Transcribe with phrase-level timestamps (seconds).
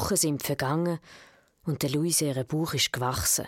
[0.00, 0.98] Wochen sind vergangen
[1.64, 3.46] und der Luise ihren Bauch ist gewachsen.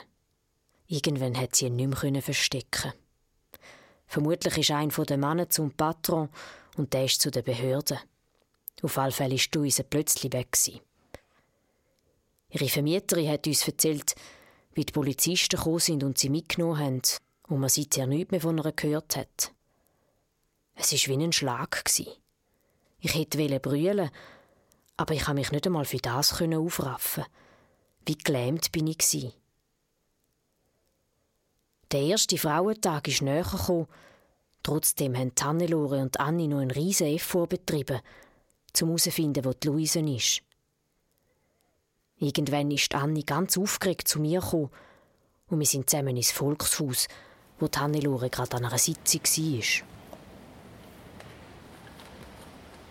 [0.86, 2.92] Irgendwann hat sie ihn nicht mehr verstecken.
[4.06, 6.28] Vermutlich ist ein von den Männern zum Patron
[6.76, 7.98] und der ist zu den Behörden.
[8.82, 10.52] Auf alle Fälle ist Luise plötzlich weg.
[10.52, 10.80] Gewesen.
[12.50, 14.14] Ihre Vermieterin hat uns erzählt,
[14.74, 17.02] wie die Polizisten gekommen sind und sie mitgenommen haben
[17.48, 19.52] und man seither nichts mehr von ihr gehört hat.
[20.74, 21.82] Es war wie ein Schlag.
[23.00, 24.10] Ich hätte brüllen
[24.96, 27.24] aber ich konnte mich nicht einmal für das aufraffen.
[28.06, 29.32] Wie gelähmt bin ich.
[31.92, 33.86] Der erste Frauentag ist näher gekommen.
[34.62, 38.00] Trotzdem haben Hannelore und Anni noch einen riesen Effort betrieben,
[38.80, 40.42] um herauszufinden, wo die Luise ist.
[42.18, 44.70] Irgendwann ist Anni ganz aufgeregt zu mir gekommen
[45.48, 47.08] und wir sind zusammen ins Volkshaus,
[47.58, 50.01] wo Hannelore gerade an einer Sitzung war.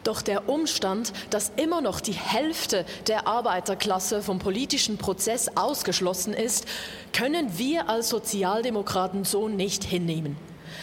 [0.04, 6.66] Doch der Umstand, dass immer noch die Hälfte der Arbeiterklasse vom politischen Prozess ausgeschlossen ist,
[7.14, 10.38] können wir als Sozialdemokraten so nicht hinnehmen.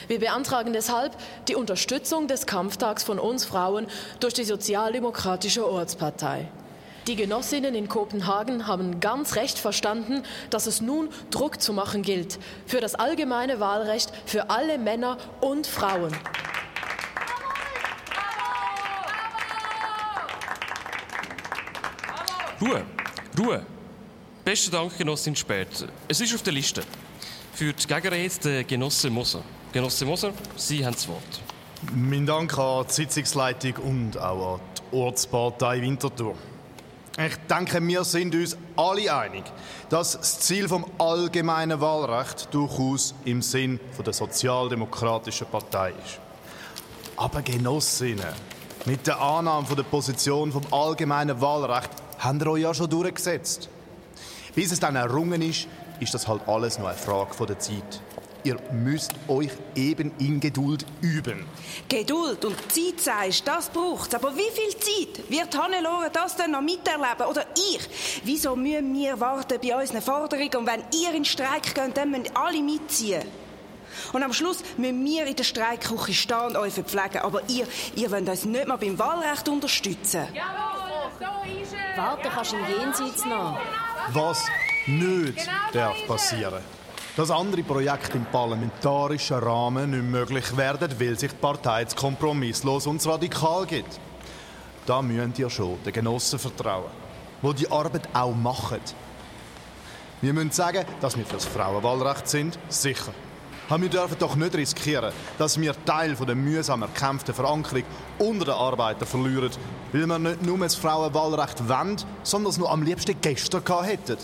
[0.07, 1.17] Wir beantragen deshalb
[1.49, 3.87] die Unterstützung des Kampftags von uns Frauen
[4.21, 6.49] durch die Sozialdemokratische Ortspartei.
[7.09, 12.39] Die Genossinnen in Kopenhagen haben ganz recht verstanden, dass es nun Druck zu machen gilt
[12.67, 16.15] für das allgemeine Wahlrecht für alle Männer und Frauen.
[22.61, 22.83] Ruhe,
[23.39, 23.65] Ruhe.
[24.45, 25.69] Besten Dank, Genossin Spät.
[26.09, 26.83] Es ist auf der Liste.
[27.53, 29.43] Für die Gegenrede der Genosse Moser.
[29.73, 31.41] Genosse Moser, Sie haben das Wort.
[31.95, 36.35] Mein Dank an die Sitzungsleitung und auch an die Ortspartei Winterthur.
[37.17, 39.45] Ich denke, wir sind uns alle einig,
[39.89, 46.19] dass das Ziel vom allgemeinen Wahlrecht durchaus im Sinn der sozialdemokratischen Partei ist.
[47.17, 48.35] Aber Genossinnen,
[48.85, 53.69] mit der Annahme der Position vom allgemeinen Wahlrecht habt ihr euch ja schon durchgesetzt.
[54.55, 55.69] Bis es dann errungen ist,
[56.01, 58.03] ist das halt alles nur eine Frage der Zeit.
[58.45, 61.45] Ihr müsst euch eben in Geduld üben.
[61.89, 64.15] Geduld und Zeit sagst, das braucht's.
[64.15, 67.27] Aber wie viel Zeit wird Hannelore das denn noch miterleben?
[67.29, 67.81] Oder ich?
[68.25, 70.55] Wieso müssen wir warten bei unseren Forderungen?
[70.55, 73.23] Und wenn ihr in den Streik geht, dann müssen alle mitziehen.
[74.13, 77.23] Und am Schluss müssen wir in der Streikküche stehen und euch verpflegen.
[77.23, 80.29] Aber ihr, ihr wollt uns nicht mal beim Wahlrecht unterstützen.
[80.33, 80.88] Jawohl,
[81.19, 81.99] so ist es.
[81.99, 83.59] Warte, kannst du im Jenseits noch.
[84.13, 84.47] Was
[84.87, 86.63] nicht darf passieren.
[87.17, 92.87] Dass andere Projekte im parlamentarischen Rahmen nicht möglich werden, weil sich die Partei zu kompromisslos
[92.87, 93.99] und zu radikal gibt.
[94.87, 96.91] Da müsst ihr schon den Genossen vertrauen,
[97.43, 98.81] die die Arbeit auch machen.
[100.21, 103.13] Wir müssen sagen, dass wir für das Frauenwahlrecht sind, sicher.
[103.69, 107.83] Aber wir dürfen doch nicht riskieren, dass wir Teil der mühsam erkämpften Verankerung
[108.19, 109.51] unter den Arbeitern verlieren,
[109.93, 114.17] weil wir nicht nur das Frauenwahlrecht wollen, sondern es nur am liebsten gestern hätten.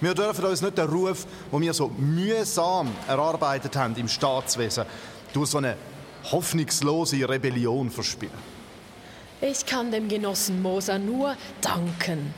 [0.00, 4.84] Wir dürfen uns nicht den Ruf, den wir so mühsam erarbeitet haben im Staatswesen,
[5.34, 5.76] durch so eine
[6.30, 8.54] hoffnungslose Rebellion verspielen.
[9.40, 12.32] Ich kann dem Genossen Moser nur danken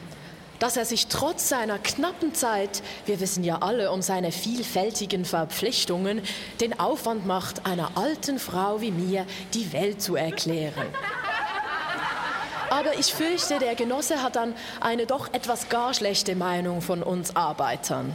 [0.59, 6.23] dass er sich trotz seiner knappen Zeit, wir wissen ja alle um seine vielfältigen Verpflichtungen,
[6.61, 10.87] den Aufwand macht, einer alten Frau wie mir die Welt zu erklären.
[12.71, 17.37] Aber ich fürchte, der Genosse hat dann eine doch etwas gar schlechte Meinung von uns
[17.37, 18.13] Arbeitern.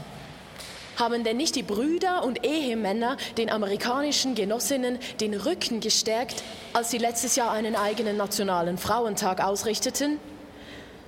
[0.97, 6.97] Haben denn nicht die Brüder und Ehemänner den amerikanischen Genossinnen den Rücken gestärkt, als sie
[6.97, 10.19] letztes Jahr einen eigenen nationalen Frauentag ausrichteten?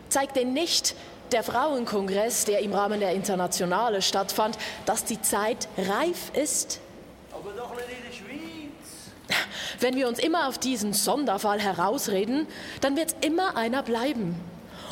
[0.10, 0.96] Zeigt denn nicht,
[1.32, 6.80] der Frauenkongress, der im Rahmen der Internationale stattfand, dass die Zeit reif ist?
[7.32, 9.38] Aber doch nicht in der Schweiz.
[9.80, 12.48] Wenn wir uns immer auf diesen Sonderfall herausreden,
[12.82, 14.36] dann wird immer einer bleiben.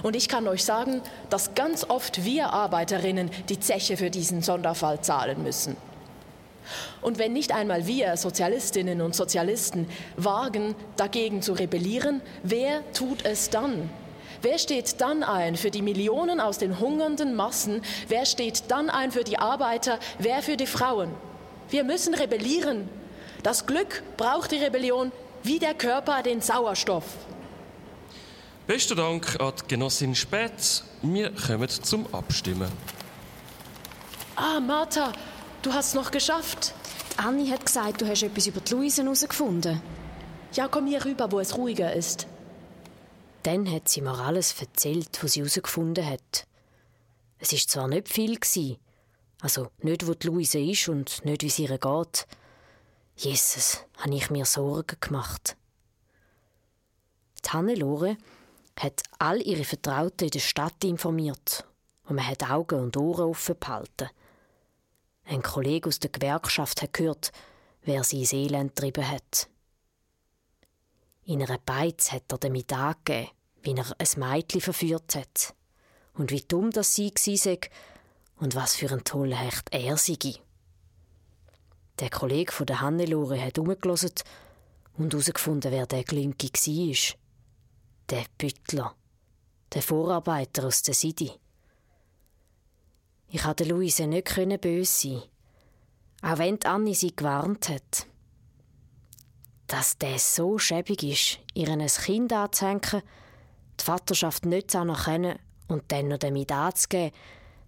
[0.04, 5.02] Und ich kann euch sagen, dass ganz oft wir Arbeiterinnen die Zeche für diesen Sonderfall
[5.02, 5.78] zahlen müssen.
[7.02, 13.50] Und wenn nicht einmal wir Sozialistinnen und Sozialisten wagen, dagegen zu rebellieren, wer tut es
[13.50, 13.90] dann?
[14.42, 17.82] Wer steht dann ein für die Millionen aus den hungernden Massen?
[18.08, 20.00] Wer steht dann ein für die Arbeiter?
[20.18, 21.12] Wer für die Frauen?
[21.70, 22.90] Wir müssen rebellieren.
[23.44, 25.12] Das Glück braucht die Rebellion
[25.44, 27.06] wie der Körper den Sauerstoff.
[28.66, 30.84] Besten Dank an die Genossin Spätz.
[31.02, 32.72] Wir kommen zum Abstimmen.
[34.36, 35.12] Ah, Martha,
[35.62, 36.74] du hast es noch geschafft.
[37.18, 39.82] Anni hat gesagt, du hast etwas über die Luise herausgefunden.
[40.54, 42.28] Ja, komm hier rüber, wo es ruhiger ist.
[43.44, 46.48] Dann hat sie mir alles erzählt, was sie herausgefunden hat.
[47.40, 48.78] Es ist zwar nicht viel gewesen,
[49.42, 52.28] also nicht, wo die Luise ist und nicht, wie es ihr geht.
[53.16, 55.58] Jesus, habe ich mir Sorgen gemacht.
[57.44, 58.18] Die Hannelore
[58.80, 61.66] hat all ihre Vertrauten in der Stadt informiert
[62.08, 64.10] und man hat Augen und Ohren offen behalten.
[65.26, 67.32] Ein Kollege aus der Gewerkschaft hat gehört,
[67.84, 69.51] wer sie ins Elend getrieben hat.
[71.26, 73.30] In einer Beiz hat er damit angegeben,
[73.64, 75.54] wie er ein Mädchen verführt hat
[76.14, 77.58] und wie dumm das sie war
[78.38, 80.18] und was für ein toller Hecht er sei.
[82.00, 84.14] Der Kollege von der Hannelore hat umgelassen
[84.98, 87.18] und herausgefunden, wer der Glinki war.
[88.10, 88.96] Der Büttler,
[89.74, 91.32] der Vorarbeiter aus der City.
[93.30, 95.22] Ich konnte Luise nicht böse sein,
[96.24, 98.08] auch wenn Annie sie gewarnt hat.
[99.72, 103.02] Dass der so schäbig ist, ihr ein Kind anzuhängen,
[103.80, 105.40] die Vaterschaft nicht zu anerkennen
[105.70, 107.16] und dann noch damit anzugeben,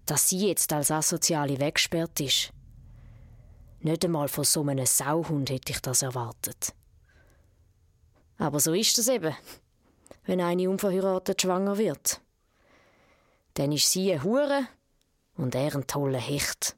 [0.05, 2.51] dass sie jetzt als Asoziale weggesperrt ist.
[3.79, 6.73] Nicht einmal von so einem Sauhund hätte ich das erwartet.
[8.37, 9.33] Aber so ist es eben,
[10.25, 12.19] wenn eine unverheiratet schwanger wird.
[13.53, 14.67] Dann ist sie eine Hure
[15.37, 16.75] und er ein toller Hecht.